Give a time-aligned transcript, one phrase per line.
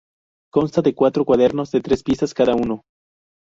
[0.51, 2.81] Consta de cuatro cuadernos de tres piezas cada uno.